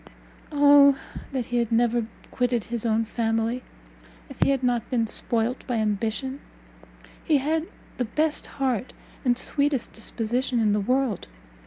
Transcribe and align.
Oh 0.51 0.97
that 1.31 1.45
he 1.45 1.57
had 1.57 1.71
never 1.71 2.07
quitted 2.31 2.63
his 2.63 2.87
own 2.87 3.05
family! 3.05 3.61
If 4.29 4.41
he 4.41 4.49
had 4.49 4.63
not 4.63 4.89
been 4.89 5.05
spoilt 5.05 5.63
by 5.67 5.75
ambition, 5.75 6.39
he 7.23 7.37
had 7.37 7.67
the 7.97 8.05
best 8.05 8.47
heart 8.57 8.93
and 9.23 9.37
sweetest 9.37 9.93
disposition 9.93 10.59
in 10.59 10.71
the 10.73 10.79
world. 10.81 11.27